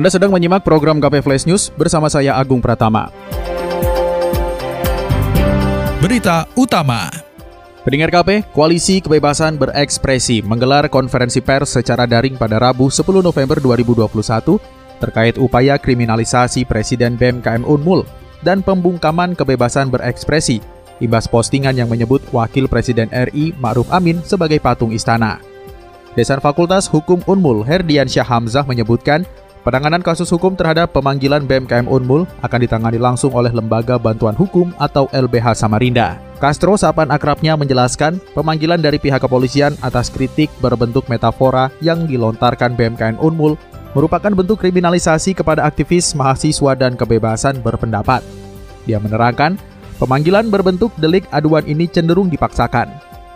Anda 0.00 0.08
sedang 0.08 0.32
menyimak 0.32 0.64
program 0.64 0.96
KP 0.96 1.20
Flash 1.20 1.44
News 1.44 1.68
bersama 1.76 2.08
saya 2.08 2.32
Agung 2.32 2.64
Pratama. 2.64 3.12
Berita 6.00 6.48
Utama 6.56 7.12
Pendengar 7.84 8.08
KP, 8.08 8.48
Koalisi 8.56 9.04
Kebebasan 9.04 9.60
Berekspresi 9.60 10.40
menggelar 10.40 10.88
konferensi 10.88 11.44
pers 11.44 11.76
secara 11.76 12.08
daring 12.08 12.40
pada 12.40 12.56
Rabu 12.56 12.88
10 12.88 13.12
November 13.20 13.60
2021 13.60 14.56
terkait 15.04 15.36
upaya 15.36 15.76
kriminalisasi 15.76 16.64
Presiden 16.64 17.20
BEM 17.20 17.44
KM 17.44 17.68
Unmul 17.68 18.08
dan 18.40 18.64
pembungkaman 18.64 19.36
kebebasan 19.36 19.92
berekspresi 19.92 20.64
imbas 21.04 21.28
postingan 21.28 21.76
yang 21.76 21.92
menyebut 21.92 22.24
Wakil 22.32 22.72
Presiden 22.72 23.12
RI 23.12 23.52
Ma'ruf 23.60 23.92
Amin 23.92 24.24
sebagai 24.24 24.64
patung 24.64 24.96
istana. 24.96 25.44
Desan 26.16 26.40
Fakultas 26.40 26.88
Hukum 26.88 27.20
Unmul 27.28 27.68
Herdiansyah 27.68 28.24
Hamzah 28.24 28.64
menyebutkan 28.64 29.28
Penanganan 29.60 30.00
kasus 30.00 30.32
hukum 30.32 30.56
terhadap 30.56 30.96
pemanggilan 30.96 31.44
BMKM 31.44 31.84
Unmul 31.84 32.24
akan 32.40 32.60
ditangani 32.64 32.96
langsung 32.96 33.28
oleh 33.36 33.52
Lembaga 33.52 34.00
Bantuan 34.00 34.32
Hukum 34.32 34.72
atau 34.80 35.04
LBH 35.12 35.52
Samarinda. 35.52 36.16
Castro 36.40 36.80
sapan 36.80 37.12
akrabnya 37.12 37.60
menjelaskan 37.60 38.16
pemanggilan 38.32 38.80
dari 38.80 38.96
pihak 38.96 39.20
kepolisian 39.20 39.76
atas 39.84 40.08
kritik 40.08 40.48
berbentuk 40.64 41.04
metafora 41.12 41.68
yang 41.84 42.08
dilontarkan 42.08 42.72
BMKM 42.72 43.20
Unmul 43.20 43.60
merupakan 43.92 44.32
bentuk 44.32 44.64
kriminalisasi 44.64 45.36
kepada 45.36 45.68
aktivis 45.68 46.16
mahasiswa 46.16 46.72
dan 46.72 46.96
kebebasan 46.96 47.60
berpendapat. 47.60 48.24
Dia 48.88 48.96
menerangkan, 48.96 49.60
pemanggilan 50.00 50.48
berbentuk 50.48 50.96
delik 50.96 51.28
aduan 51.36 51.68
ini 51.68 51.84
cenderung 51.84 52.32
dipaksakan. 52.32 52.88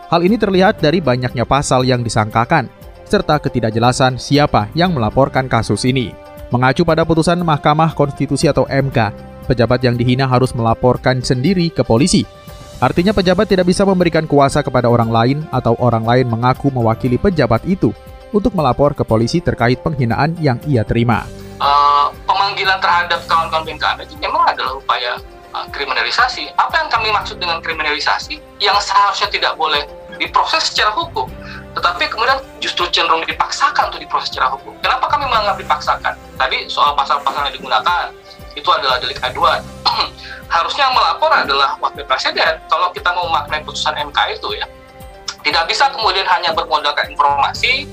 Hal 0.09 0.25
ini 0.25 0.41
terlihat 0.41 0.81
dari 0.81 1.05
banyaknya 1.05 1.45
pasal 1.45 1.85
yang 1.85 2.01
disangkakan, 2.01 2.73
serta 3.15 3.39
ketidakjelasan 3.39 4.19
siapa 4.19 4.67
yang 4.75 4.91
melaporkan 4.91 5.47
kasus 5.47 5.87
ini. 5.87 6.11
Mengacu 6.51 6.83
pada 6.83 7.07
putusan 7.07 7.39
Mahkamah 7.47 7.95
Konstitusi 7.95 8.51
atau 8.51 8.67
MK, 8.67 9.15
pejabat 9.47 9.79
yang 9.87 9.95
dihina 9.95 10.27
harus 10.27 10.51
melaporkan 10.51 11.23
sendiri 11.23 11.71
ke 11.71 11.87
polisi. 11.87 12.27
Artinya 12.83 13.15
pejabat 13.15 13.47
tidak 13.47 13.71
bisa 13.71 13.87
memberikan 13.87 14.27
kuasa 14.27 14.67
kepada 14.67 14.91
orang 14.91 15.15
lain 15.15 15.39
atau 15.55 15.79
orang 15.79 16.03
lain 16.03 16.27
mengaku 16.27 16.75
mewakili 16.75 17.15
pejabat 17.15 17.63
itu 17.71 17.95
untuk 18.35 18.51
melapor 18.51 18.99
ke 18.99 19.07
polisi 19.07 19.39
terkait 19.39 19.79
penghinaan 19.79 20.35
yang 20.43 20.59
ia 20.67 20.83
terima. 20.83 21.23
Uh, 21.63 22.11
pemanggilan 22.27 22.83
terhadap 22.83 23.23
kawan-kawan 23.31 23.63
BMKM 23.63 24.03
itu 24.03 24.19
memang 24.19 24.43
adalah 24.43 24.75
upaya 24.75 25.23
uh, 25.55 25.63
kriminalisasi. 25.71 26.51
Apa 26.59 26.83
yang 26.83 26.89
kami 26.91 27.15
maksud 27.15 27.39
dengan 27.39 27.63
kriminalisasi? 27.63 28.43
Yang 28.59 28.91
seharusnya 28.91 29.31
tidak 29.31 29.55
boleh 29.55 29.87
diproses 30.19 30.75
secara 30.75 30.91
hukum, 30.99 31.31
tetapi 31.75 32.07
kemudian 32.07 32.39
justru 32.63 32.87
cenderung 32.95 33.27
dipaksakan 33.27 33.91
untuk 33.91 34.01
diproses 34.01 34.31
secara 34.31 34.55
hukum. 34.55 34.73
Kenapa 34.79 35.11
kami 35.11 35.27
menganggap 35.27 35.59
dipaksakan? 35.59 36.15
Tadi 36.39 36.71
soal 36.71 36.95
pasal-pasal 36.95 37.51
yang 37.51 37.55
digunakan 37.59 38.15
itu 38.55 38.69
adalah 38.71 39.03
delik 39.03 39.19
aduan. 39.27 39.59
Harusnya 40.55 40.87
melapor 40.95 41.35
adalah 41.35 41.75
wakil 41.83 42.07
presiden. 42.07 42.63
Kalau 42.71 42.95
kita 42.95 43.11
mau 43.11 43.27
maknai 43.27 43.67
putusan 43.67 43.91
MK 43.99 44.39
itu 44.39 44.55
ya, 44.55 44.67
tidak 45.43 45.67
bisa 45.67 45.91
kemudian 45.91 46.25
hanya 46.31 46.55
bermodalkan 46.55 47.11
informasi, 47.11 47.91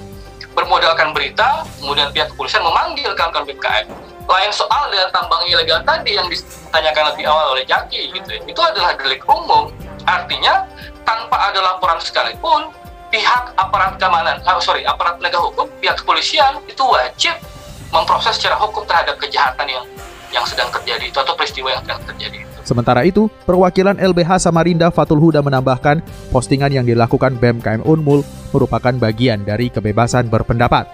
bermodalkan 0.54 1.10
berita, 1.12 1.66
kemudian 1.82 2.14
pihak 2.14 2.30
kepolisian 2.32 2.62
memanggil 2.62 3.12
kawan-kawan 3.18 3.50
BKM. 3.50 3.90
Lain 4.30 4.52
soal 4.54 4.94
dengan 4.94 5.10
tambang 5.10 5.42
ilegal 5.50 5.82
tadi 5.82 6.16
yang 6.16 6.30
ditanyakan 6.30 7.12
lebih 7.12 7.26
awal 7.26 7.58
oleh 7.58 7.66
Jaki 7.66 8.14
gitu 8.14 8.30
ya. 8.30 8.42
Itu 8.46 8.62
adalah 8.62 8.94
delik 8.94 9.26
umum. 9.26 9.74
Artinya 10.06 10.70
tanpa 11.02 11.50
ada 11.50 11.60
laporan 11.60 11.98
sekalipun 12.00 12.70
pihak 13.12 13.54
aparat 13.60 14.00
keamanan, 14.00 14.40
oh, 14.48 14.64
sorry, 14.64 14.88
aparat 14.88 15.20
penegak 15.20 15.44
hukum, 15.44 15.68
pihak 15.84 16.00
kepolisian 16.00 16.58
itu 16.66 16.82
wajib 16.82 17.36
memproses 17.92 18.40
secara 18.40 18.56
hukum 18.58 18.88
terhadap 18.88 19.20
kejahatan 19.20 19.68
yang 19.68 19.86
yang 20.32 20.48
sedang 20.48 20.72
terjadi 20.72 21.12
itu 21.12 21.20
atau 21.20 21.36
peristiwa 21.36 21.76
yang 21.76 21.84
sedang 21.84 22.02
terjadi 22.08 22.38
itu. 22.40 22.52
Sementara 22.64 23.04
itu, 23.04 23.28
perwakilan 23.44 24.00
LBH 24.00 24.48
Samarinda 24.48 24.88
Fatul 24.88 25.20
Huda 25.20 25.44
menambahkan 25.44 26.00
postingan 26.32 26.72
yang 26.72 26.88
dilakukan 26.88 27.36
BMKM 27.36 27.84
Unmul 27.84 28.24
merupakan 28.56 28.96
bagian 28.96 29.44
dari 29.44 29.68
kebebasan 29.68 30.32
berpendapat. 30.32 30.88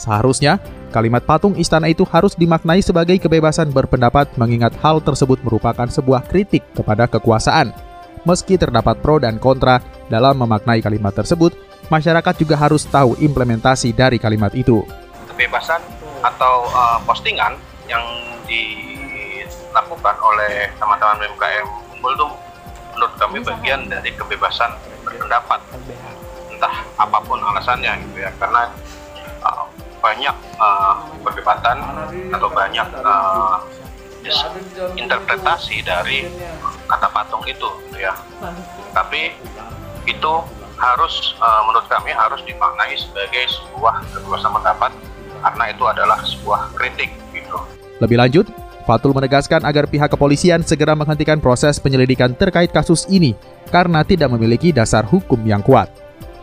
Seharusnya, 0.00 0.56
kalimat 0.96 1.20
patung 1.28 1.52
istana 1.60 1.92
itu 1.92 2.08
harus 2.08 2.32
dimaknai 2.32 2.80
sebagai 2.80 3.20
kebebasan 3.20 3.68
berpendapat 3.68 4.32
mengingat 4.40 4.72
hal 4.80 5.04
tersebut 5.04 5.44
merupakan 5.44 5.84
sebuah 5.84 6.24
kritik 6.24 6.64
kepada 6.72 7.04
kekuasaan. 7.04 7.89
Meski 8.28 8.60
terdapat 8.60 9.00
pro 9.00 9.16
dan 9.16 9.40
kontra 9.40 9.80
dalam 10.12 10.36
memaknai 10.36 10.84
kalimat 10.84 11.16
tersebut, 11.16 11.56
masyarakat 11.88 12.34
juga 12.36 12.52
harus 12.52 12.84
tahu 12.84 13.16
implementasi 13.16 13.96
dari 13.96 14.20
kalimat 14.20 14.52
itu. 14.52 14.84
Kebebasan 15.32 15.80
atau 16.20 16.68
uh, 16.68 17.00
postingan 17.08 17.56
yang 17.88 18.04
dilakukan 18.44 20.16
oleh 20.20 20.68
teman-teman 20.76 21.16
BMKM 21.16 21.66
Umbul 21.96 22.12
itu 22.12 22.28
menurut 22.92 23.14
kami 23.16 23.38
bagian 23.40 23.88
dari 23.88 24.12
kebebasan 24.12 24.76
berpendapat. 25.00 25.60
Entah 26.52 26.76
apa 27.00 27.18
pun 27.24 27.40
alasannya 27.40 28.04
gitu 28.04 28.20
ya 28.20 28.30
karena 28.36 28.68
uh, 29.40 29.64
banyak 30.04 30.36
uh, 30.60 31.08
perdebatan 31.24 31.80
atau 32.36 32.48
banyak 32.52 32.88
uh, 33.00 33.64
interpretasi 35.00 35.80
dari 35.80 36.28
kata 36.90 37.08
patung 37.14 37.42
itu 37.46 37.68
gitu 37.86 37.96
ya 37.96 38.12
tapi 38.90 39.34
itu 40.08 40.32
harus 40.80 41.36
uh, 41.38 41.62
menurut 41.68 41.86
kami 41.86 42.10
harus 42.10 42.40
dimaknai 42.42 42.96
sebagai 42.98 43.46
sebuah 43.52 44.02
kebebasan 44.10 44.50
pendapat 44.50 44.90
karena 45.40 45.64
itu 45.70 45.84
adalah 45.86 46.18
sebuah 46.24 46.72
kritik 46.74 47.12
gitu 47.30 47.56
lebih 48.00 48.16
lanjut, 48.16 48.48
Fatul 48.88 49.12
menegaskan 49.12 49.62
agar 49.62 49.86
pihak 49.86 50.10
kepolisian 50.10 50.64
segera 50.64 50.96
menghentikan 50.96 51.38
proses 51.38 51.76
penyelidikan 51.76 52.32
terkait 52.32 52.72
kasus 52.72 53.04
ini 53.06 53.36
karena 53.68 54.02
tidak 54.02 54.32
memiliki 54.32 54.72
dasar 54.72 55.04
hukum 55.06 55.38
yang 55.46 55.60
kuat. 55.60 55.92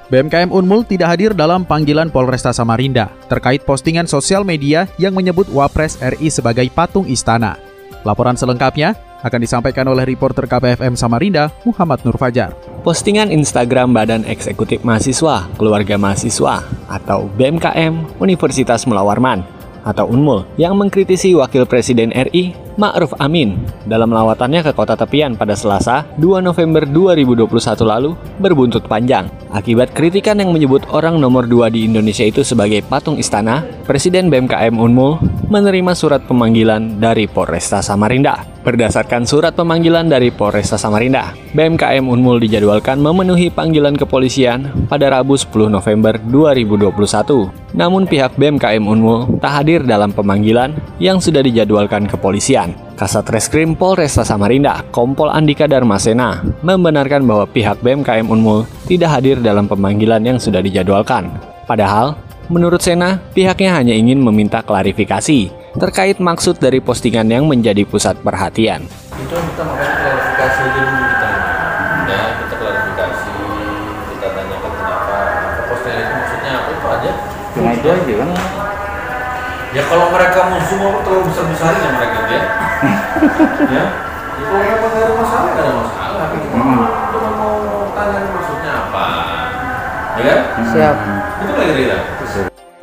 BMKM 0.08 0.56
Unmul 0.56 0.88
tidak 0.88 1.18
hadir 1.18 1.36
dalam 1.36 1.68
panggilan 1.68 2.08
Polresta 2.08 2.56
Samarinda 2.56 3.12
terkait 3.28 3.68
postingan 3.68 4.08
sosial 4.08 4.48
media 4.48 4.88
yang 4.96 5.12
menyebut 5.12 5.52
Wapres 5.52 6.00
RI 6.00 6.32
sebagai 6.32 6.72
patung 6.72 7.04
istana. 7.12 7.60
Laporan 8.08 8.40
selengkapnya 8.40 8.96
akan 9.22 9.40
disampaikan 9.42 9.88
oleh 9.90 10.06
reporter 10.06 10.46
KPFM 10.46 10.94
Samarinda, 10.94 11.50
Muhammad 11.66 12.04
Nur 12.06 12.18
Fajar. 12.20 12.54
Postingan 12.86 13.34
Instagram 13.34 13.92
Badan 13.92 14.24
Eksekutif 14.24 14.86
Mahasiswa 14.86 15.50
Keluarga 15.60 16.00
Mahasiswa 16.00 16.64
atau 16.88 17.28
BMKM 17.36 18.22
Universitas 18.22 18.88
Mulawarman 18.88 19.44
atau 19.88 20.08
Unmul 20.08 20.44
yang 20.60 20.76
mengkritisi 20.76 21.32
Wakil 21.36 21.68
Presiden 21.68 22.12
RI 22.12 22.67
Ma'ruf 22.78 23.18
Amin 23.18 23.58
dalam 23.90 24.14
lawatannya 24.14 24.62
ke 24.62 24.70
kota 24.70 24.94
tepian 24.94 25.34
pada 25.34 25.58
Selasa 25.58 26.06
2 26.22 26.46
November 26.46 26.86
2021 26.86 27.50
lalu 27.82 28.14
berbuntut 28.38 28.86
panjang. 28.86 29.26
Akibat 29.50 29.98
kritikan 29.98 30.38
yang 30.38 30.54
menyebut 30.54 30.86
orang 30.94 31.18
nomor 31.18 31.50
2 31.50 31.74
di 31.74 31.90
Indonesia 31.90 32.22
itu 32.22 32.46
sebagai 32.46 32.86
patung 32.86 33.18
istana, 33.18 33.66
Presiden 33.90 34.30
BMKM 34.30 34.78
Unmul 34.78 35.18
menerima 35.50 35.96
surat 35.98 36.22
pemanggilan 36.30 37.02
dari 37.02 37.26
Polresta 37.26 37.82
Samarinda. 37.82 38.44
Berdasarkan 38.68 39.24
surat 39.24 39.56
pemanggilan 39.56 40.12
dari 40.12 40.28
Polresta 40.28 40.76
Samarinda, 40.76 41.32
BMKM 41.56 42.04
Unmul 42.04 42.44
dijadwalkan 42.44 43.00
memenuhi 43.00 43.48
panggilan 43.48 43.96
kepolisian 43.96 44.68
pada 44.92 45.08
Rabu 45.08 45.40
10 45.40 45.72
November 45.72 46.20
2021. 46.20 47.48
Namun 47.72 48.04
pihak 48.04 48.36
BMKM 48.36 48.84
Unmul 48.84 49.40
tak 49.40 49.64
hadir 49.64 49.88
dalam 49.88 50.12
pemanggilan 50.12 50.76
yang 51.00 51.24
sudah 51.24 51.40
dijadwalkan 51.40 52.12
kepolisian. 52.12 52.67
Kasat 52.98 53.30
Reskrim 53.30 53.78
Polresta 53.78 54.26
Samarinda, 54.26 54.82
Kompol 54.90 55.30
Andika 55.30 55.70
Darmasena, 55.70 56.42
membenarkan 56.66 57.30
bahwa 57.30 57.46
pihak 57.46 57.78
BMKM 57.86 58.26
Unmul 58.26 58.66
tidak 58.90 59.22
hadir 59.22 59.38
dalam 59.38 59.70
pemanggilan 59.70 60.18
yang 60.26 60.42
sudah 60.42 60.66
dijadwalkan. 60.66 61.30
Padahal, 61.70 62.18
menurut 62.50 62.82
Sena, 62.82 63.22
pihaknya 63.38 63.78
hanya 63.78 63.94
ingin 63.94 64.18
meminta 64.18 64.66
klarifikasi 64.66 65.54
terkait 65.78 66.18
maksud 66.18 66.58
dari 66.58 66.82
postingan 66.82 67.30
yang 67.30 67.46
menjadi 67.46 67.86
pusat 67.86 68.18
perhatian. 68.18 68.82
Itu 69.14 69.38
kita 69.38 69.62
klarifikasi 69.62 70.64
dulu 70.66 70.94
kita. 70.98 71.30
Ya, 72.10 72.22
kita 72.34 72.56
klarifikasi, 72.58 73.34
kita 74.10 74.28
tanyakan 74.34 74.72
kenapa 74.74 75.18
postingan 75.70 76.02
itu 76.02 76.14
maksudnya 76.18 76.52
apa 76.66 76.70
itu 76.74 76.88
aja. 76.90 77.12
Cuma 77.54 77.70
itu 77.78 77.88
aja 77.94 78.14
kan. 78.26 78.57
Ya 79.76 79.84
kalau 79.84 80.08
mereka 80.16 80.48
musuh 80.48 80.80
apa 80.80 81.00
terlalu 81.04 81.24
besar 81.28 81.46
besarin 81.52 81.80
ya 81.84 81.92
mereka 81.92 82.18
ya. 82.24 82.28
ya. 83.76 83.84
Ya 84.40 84.44
kalau 84.48 84.60
mereka 84.64 84.86
nggak 84.88 85.04
ada 85.04 85.14
masalah 85.20 85.50
nggak 85.52 85.66
ada 85.66 85.74
masalah. 85.76 86.16
Tapi 86.24 86.36
kita 86.40 86.58
cuma 87.12 87.30
mau 87.36 87.56
tanya 87.92 88.20
maksudnya 88.32 88.72
apa. 88.72 89.04
Ya 90.16 90.24
kan? 90.24 90.40
Siap. 90.72 90.96
Itu 91.44 91.52
lagi 91.60 91.74
Rira. 91.76 92.00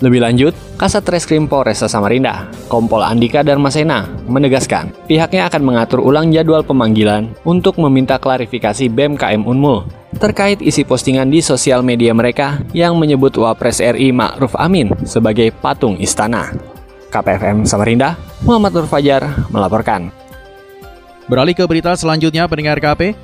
Lebih 0.02 0.20
lanjut, 0.20 0.52
Kasat 0.74 1.06
Reskrim 1.06 1.46
Polresta 1.46 1.86
Samarinda, 1.86 2.50
Kompol 2.66 3.00
Andika 3.00 3.46
Darmasena, 3.46 4.04
menegaskan 4.26 4.90
pihaknya 5.06 5.46
akan 5.48 5.62
mengatur 5.64 6.02
ulang 6.02 6.34
jadwal 6.34 6.66
pemanggilan 6.66 7.30
untuk 7.46 7.78
meminta 7.78 8.18
klarifikasi 8.18 8.90
BMKM 8.90 9.46
Unmul 9.46 9.86
terkait 10.18 10.62
isi 10.62 10.86
postingan 10.86 11.30
di 11.30 11.42
sosial 11.42 11.82
media 11.82 12.14
mereka 12.14 12.62
yang 12.70 12.94
menyebut 12.98 13.34
Wapres 13.34 13.82
RI 13.82 14.14
Ma'ruf 14.14 14.54
Amin 14.58 14.90
sebagai 15.06 15.50
patung 15.50 15.98
istana. 15.98 16.73
KPFM 17.14 17.62
Samarinda, 17.62 18.18
Muhammad 18.42 18.74
Nur 18.74 18.90
Fajar 18.90 19.22
melaporkan. 19.54 20.10
Beralih 21.30 21.54
ke 21.54 21.62
berita 21.62 21.94
selanjutnya 21.94 22.50
pendengar 22.50 22.82
KP. 22.82 23.14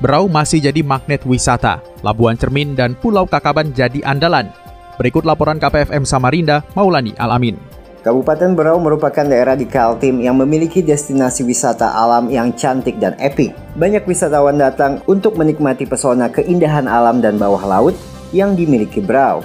Berau 0.00 0.24
masih 0.24 0.64
jadi 0.64 0.80
magnet 0.80 1.28
wisata. 1.28 1.84
Labuan 2.00 2.40
Cermin 2.40 2.72
dan 2.72 2.96
Pulau 2.96 3.28
Kakaban 3.28 3.76
jadi 3.76 4.00
andalan. 4.08 4.48
Berikut 4.96 5.28
laporan 5.28 5.60
KPFM 5.60 6.08
Samarinda, 6.08 6.64
Maulani 6.72 7.12
Alamin. 7.20 7.60
Kabupaten 8.00 8.56
Berau 8.56 8.80
merupakan 8.80 9.28
daerah 9.28 9.52
di 9.52 9.68
Kaltim 9.68 10.24
yang 10.24 10.40
memiliki 10.40 10.80
destinasi 10.80 11.44
wisata 11.44 11.92
alam 11.92 12.32
yang 12.32 12.56
cantik 12.56 12.96
dan 12.96 13.12
epik. 13.20 13.52
Banyak 13.76 14.08
wisatawan 14.08 14.56
datang 14.56 15.04
untuk 15.04 15.36
menikmati 15.36 15.84
pesona 15.84 16.32
keindahan 16.32 16.88
alam 16.88 17.20
dan 17.20 17.36
bawah 17.36 17.60
laut 17.68 17.92
yang 18.32 18.56
dimiliki 18.56 19.04
Berau. 19.04 19.44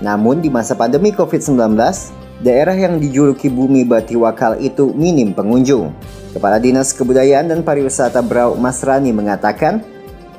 Namun 0.00 0.40
di 0.40 0.48
masa 0.48 0.72
pandemi 0.72 1.12
COVID-19, 1.12 1.76
daerah 2.40 2.74
yang 2.76 2.96
dijuluki 2.96 3.52
bumi 3.52 3.84
bati 3.84 4.16
wakal 4.16 4.56
itu 4.56 4.92
minim 4.96 5.36
pengunjung. 5.36 5.92
Kepala 6.32 6.56
Dinas 6.56 6.96
Kebudayaan 6.96 7.52
dan 7.52 7.60
Pariwisata 7.60 8.24
Berau 8.24 8.56
Masrani 8.56 9.12
mengatakan 9.12 9.84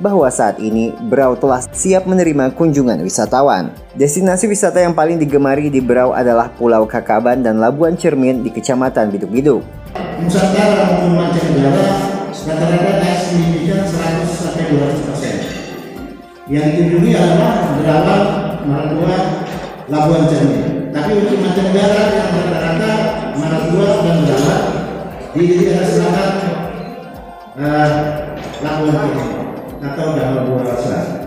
bahwa 0.02 0.26
saat 0.26 0.58
ini 0.58 0.90
Berau 1.06 1.38
telah 1.38 1.62
siap 1.62 2.10
menerima 2.10 2.50
kunjungan 2.58 2.98
wisatawan. 3.06 3.70
Destinasi 3.94 4.50
wisata 4.50 4.82
yang 4.82 4.98
paling 4.98 5.22
digemari 5.22 5.70
di 5.70 5.78
Berau 5.78 6.10
adalah 6.10 6.50
Pulau 6.50 6.82
Kakaban 6.90 7.46
dan 7.46 7.62
Labuan 7.62 7.94
Cermin 7.94 8.42
di 8.42 8.50
Kecamatan 8.50 9.14
Biduk-Biduk. 9.14 9.62
Maupun 9.62 11.18
rata-rata 12.42 12.92
naik 12.98 13.18
signifikan 13.22 13.86
100 13.86 14.26
sampai 14.26 14.64
200 14.74 15.06
persen. 15.06 15.34
Yang 16.50 16.64
dikunjungi 16.74 17.12
adalah 17.14 17.54
Berawang, 17.78 18.26
Maratua, 18.66 19.16
Labuan 19.86 20.26
Cermin. 20.26 20.71
Tapi 20.92 21.10
untuk 21.16 21.40
mancanegara 21.40 22.04
yang 22.12 22.28
rata-rata 22.36 22.92
Maratua 23.40 23.90
dan 24.04 24.16
Berawang 24.28 24.66
di 25.32 25.42
daerah 25.48 25.88
selatan 25.88 26.34
uh, 27.56 27.90
Labuan 28.60 28.96
Cermin 29.00 29.40
atau 29.80 30.06
Buara 30.52 30.74
Selatan. 30.76 31.20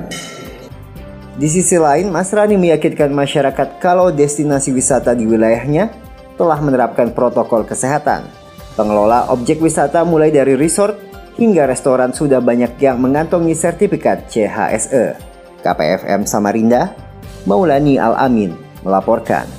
Di 1.36 1.48
sisi 1.50 1.82
lain, 1.82 2.14
Mas 2.14 2.30
Rani 2.30 2.62
meyakinkan 2.62 3.10
masyarakat 3.10 3.82
kalau 3.82 4.14
destinasi 4.14 4.70
wisata 4.70 5.18
di 5.18 5.26
wilayahnya 5.26 5.90
telah 6.38 6.62
menerapkan 6.62 7.10
protokol 7.10 7.66
kesehatan. 7.66 8.22
Pengelola 8.78 9.34
objek 9.34 9.58
wisata 9.58 10.06
mulai 10.06 10.30
dari 10.30 10.54
resort 10.54 10.94
hingga 11.42 11.66
restoran 11.66 12.14
sudah 12.14 12.38
banyak 12.38 12.78
yang 12.78 13.02
mengantongi 13.02 13.58
sertifikat 13.58 14.30
CHSE. 14.30 15.18
KPFM 15.66 16.30
Samarinda, 16.30 16.94
Maulani 17.50 17.98
Al-Amin 17.98 18.65
melaporkan. 18.86 19.50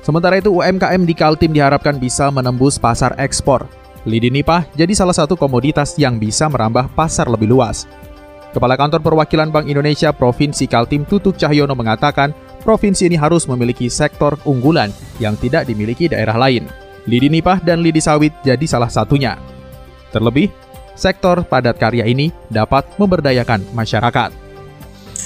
Sementara 0.00 0.40
itu 0.40 0.48
UMKM 0.56 1.04
di 1.04 1.12
Kaltim 1.12 1.52
diharapkan 1.52 2.00
bisa 2.00 2.32
menembus 2.32 2.80
pasar 2.80 3.12
ekspor. 3.20 3.68
Lidi 4.08 4.32
nipah 4.32 4.64
jadi 4.72 4.96
salah 4.96 5.12
satu 5.12 5.36
komoditas 5.36 6.00
yang 6.00 6.16
bisa 6.16 6.48
merambah 6.48 6.88
pasar 6.96 7.28
lebih 7.28 7.52
luas. 7.52 7.84
Kepala 8.56 8.80
Kantor 8.80 9.04
Perwakilan 9.04 9.52
Bank 9.52 9.68
Indonesia 9.68 10.08
Provinsi 10.08 10.64
Kaltim 10.64 11.04
Tutuk 11.04 11.36
Cahyono 11.36 11.76
mengatakan, 11.76 12.32
provinsi 12.64 13.04
ini 13.12 13.20
harus 13.20 13.44
memiliki 13.44 13.92
sektor 13.92 14.40
unggulan 14.48 14.88
yang 15.20 15.36
tidak 15.36 15.68
dimiliki 15.68 16.08
daerah 16.08 16.40
lain. 16.40 16.64
Lidi 17.04 17.28
nipah 17.28 17.60
dan 17.60 17.84
lidi 17.84 18.00
sawit 18.00 18.32
jadi 18.40 18.64
salah 18.64 18.88
satunya. 18.88 19.36
Terlebih, 20.08 20.48
sektor 20.96 21.44
padat 21.44 21.76
karya 21.76 22.08
ini 22.08 22.32
dapat 22.48 22.88
memberdayakan 22.96 23.60
masyarakat. 23.76 24.32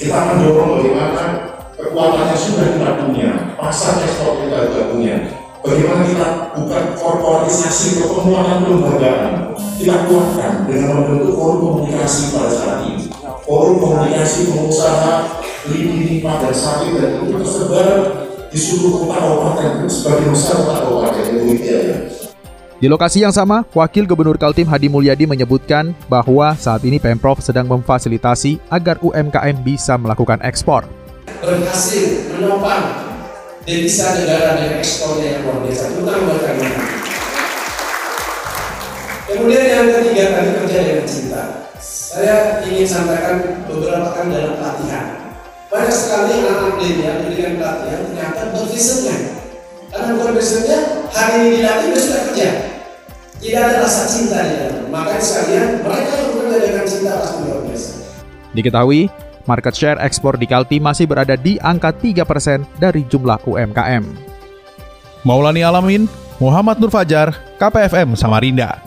Kita 0.03 0.19
mendorong 0.19 0.83
bagaimana 0.83 1.51
kekuatannya 1.93 2.37
sudah 2.41 2.67
kita 2.73 2.91
punya, 3.05 3.31
pasar 3.61 4.00
ekspor 4.00 4.41
kita 4.41 4.73
juga 4.73 4.83
punya. 4.89 5.15
Bagaimana 5.62 6.03
kita 6.09 6.27
bukan 6.56 6.83
korporatisasi 6.99 8.03
pertemuan 8.03 8.65
kelembagaan, 8.65 9.55
kita 9.77 10.09
kuatkan 10.09 10.67
dengan 10.67 11.05
membentuk 11.05 11.37
forum 11.37 11.59
komunikasi 11.61 12.33
pada 12.33 12.50
saat 12.50 12.79
ini. 12.89 13.12
Forum 13.44 13.77
komunikasi 13.79 14.50
pengusaha 14.50 15.39
lini 15.69 16.19
lima 16.19 16.41
dan 16.41 16.50
sawit 16.56 16.97
dan 16.99 17.21
itu 17.21 17.39
tersebar 17.39 17.89
di 18.50 18.59
seluruh 18.59 19.06
kota 19.06 19.15
kabupaten 19.21 19.87
sebagai 19.87 20.27
besar 20.35 20.65
kota 20.65 20.75
kabupaten 20.83 21.25
Indonesia 21.31 21.77
ya. 21.77 21.99
Di 22.83 22.91
lokasi 22.91 23.23
yang 23.23 23.31
sama, 23.31 23.62
Wakil 23.71 24.11
Gubernur 24.11 24.35
Kaltim 24.35 24.67
Hadi 24.67 24.91
Mulyadi 24.91 25.23
menyebutkan 25.23 25.95
bahwa 26.11 26.59
saat 26.59 26.83
ini 26.83 26.99
Pemprov 26.99 27.38
sedang 27.38 27.71
memfasilitasi 27.71 28.59
agar 28.67 28.99
UMKM 28.99 29.62
bisa 29.62 29.95
melakukan 29.95 30.43
ekspor. 30.43 31.01
Berhasil 31.43 32.31
menopang 32.31 33.19
devisa 33.67 34.15
negara 34.23 34.55
dengan 34.59 34.79
ekspornya 34.79 35.27
yang 35.27 35.43
luar 35.43 35.59
biasa, 35.67 35.83
terutama 35.91 36.31
buat 36.31 36.41
Kalimantan. 36.47 36.89
Kemudian 39.27 39.65
yang 39.65 39.87
ketiga 39.91 40.25
tadi 40.39 40.50
kerja 40.55 40.79
dengan 40.87 41.06
cinta. 41.09 41.43
Saya 41.83 42.62
ingin 42.62 42.87
sampaikan 42.87 43.65
beberapa 43.67 44.15
kan 44.15 44.31
dalam 44.31 44.55
pelatihan. 44.61 45.06
Banyak 45.73 45.94
sekali 45.94 46.44
anak-anak 46.44 46.75
milenial 46.79 47.15
pendidikan 47.25 47.55
pelatihan 47.56 48.00
ternyata 48.06 48.41
bervisionnya. 48.53 49.17
Karena 49.88 50.11
bukan 50.21 50.33
visionnya, 50.37 50.79
hari 51.11 51.33
ini 51.41 51.49
dilatih 51.59 51.88
besok 51.97 52.19
kerja. 52.29 52.49
Tidak 53.43 53.62
ada 53.62 53.77
rasa 53.83 54.03
cinta 54.06 54.38
di 54.47 54.53
dalam. 54.61 54.85
Makanya 54.93 55.23
sekalian 55.25 55.67
mereka 55.81 56.12
yang 56.12 56.29
bekerja 56.37 56.59
dengan 56.61 56.85
cinta 56.87 57.11
pasti 57.19 57.38
luar 57.43 57.61
biasa. 57.65 57.91
Diketahui, 58.53 59.00
market 59.44 59.75
share 59.75 59.99
ekspor 60.03 60.39
di 60.39 60.47
Kaltim 60.47 60.83
masih 60.85 61.06
berada 61.06 61.37
di 61.39 61.59
angka 61.62 61.93
3% 61.94 62.65
dari 62.79 63.05
jumlah 63.06 63.39
UMKM. 63.47 64.05
Maulani 65.23 65.62
Alamin, 65.62 66.11
Muhammad 66.43 66.83
Nur 66.83 66.91
Fajar, 66.91 67.31
KPFM 67.59 68.15
Samarinda. 68.19 68.83